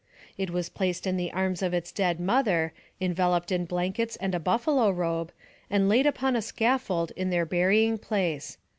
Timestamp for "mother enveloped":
2.19-3.51